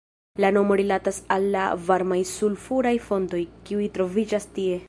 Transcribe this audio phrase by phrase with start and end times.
[0.43, 4.79] La nomo rilatas al la varmaj sulfuraj fontoj, kiuj troviĝas tie.